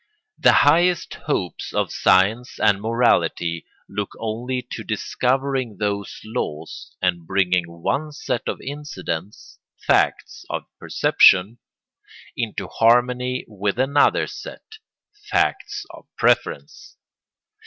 [0.39, 7.65] The highest hopes of science and morality look only to discovering those laws and bringing
[7.65, 16.97] one set of incidents—facts of perception—into harmony with another set—facts of preference.